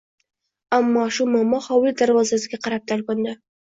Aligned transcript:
Ana 0.77 1.03
shu 1.17 1.27
momo 1.35 1.59
hovli 1.67 1.93
darvozasiga 2.03 2.63
qarab 2.65 2.89
talpindi. 2.93 3.37